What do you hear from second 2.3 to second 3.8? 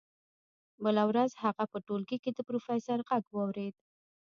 د پروفیسور غږ واورېد